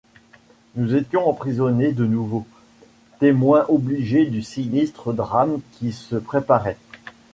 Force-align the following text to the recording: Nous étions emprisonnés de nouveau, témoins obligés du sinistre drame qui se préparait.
Nous 0.75 0.95
étions 0.95 1.29
emprisonnés 1.29 1.91
de 1.91 2.07
nouveau, 2.07 2.47
témoins 3.19 3.65
obligés 3.69 4.25
du 4.25 4.41
sinistre 4.41 5.13
drame 5.13 5.61
qui 5.73 5.91
se 5.91 6.15
préparait. 6.15 6.77